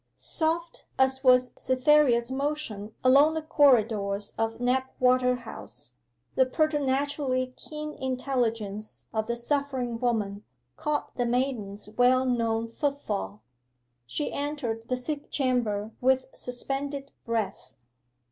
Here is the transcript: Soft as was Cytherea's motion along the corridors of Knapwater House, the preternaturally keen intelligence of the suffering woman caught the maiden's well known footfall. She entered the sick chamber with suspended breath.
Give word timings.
Soft 0.17 0.87
as 0.97 1.23
was 1.23 1.51
Cytherea's 1.59 2.31
motion 2.31 2.95
along 3.03 3.35
the 3.35 3.43
corridors 3.43 4.33
of 4.35 4.59
Knapwater 4.59 5.41
House, 5.41 5.93
the 6.33 6.43
preternaturally 6.47 7.53
keen 7.55 7.93
intelligence 7.93 9.05
of 9.13 9.27
the 9.27 9.35
suffering 9.35 9.99
woman 9.99 10.43
caught 10.75 11.13
the 11.17 11.25
maiden's 11.27 11.87
well 11.87 12.25
known 12.25 12.71
footfall. 12.71 13.43
She 14.07 14.33
entered 14.33 14.89
the 14.89 14.97
sick 14.97 15.29
chamber 15.29 15.91
with 16.01 16.25
suspended 16.33 17.11
breath. 17.23 17.69